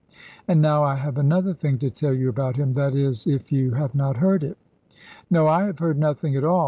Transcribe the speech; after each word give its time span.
And 0.47 0.63
now 0.63 0.81
I 0.83 0.95
have 0.95 1.19
another 1.19 1.53
thing 1.53 1.77
to 1.77 1.91
tell 1.91 2.11
you 2.11 2.27
about 2.27 2.55
him; 2.55 2.73
that 2.73 2.95
is 2.95 3.27
if 3.27 3.51
you 3.51 3.73
have 3.73 3.93
not 3.93 4.17
heard 4.17 4.43
it." 4.43 4.57
"No, 5.29 5.47
I 5.47 5.65
have 5.65 5.77
heard 5.77 5.99
nothing 5.99 6.35
at 6.35 6.43
all. 6.43 6.59